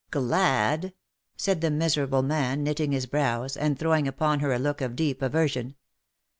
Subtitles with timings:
[0.09, 0.95] "Glad?"
[1.37, 5.21] said the miserable man, knitting his brows, and throwing upon her a look of deep
[5.21, 5.75] aversion.